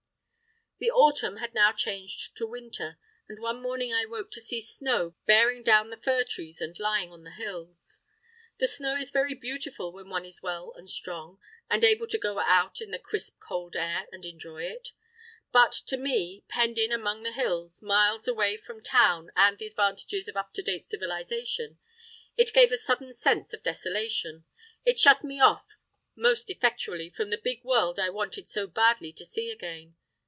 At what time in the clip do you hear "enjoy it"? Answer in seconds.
14.25-14.89